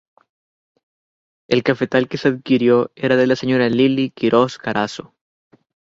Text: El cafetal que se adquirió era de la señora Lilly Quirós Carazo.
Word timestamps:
El 1.47 1.61
cafetal 1.61 2.07
que 2.09 2.17
se 2.17 2.29
adquirió 2.29 2.89
era 2.95 3.17
de 3.17 3.27
la 3.27 3.35
señora 3.35 3.69
Lilly 3.69 4.09
Quirós 4.09 4.57
Carazo. 4.57 5.13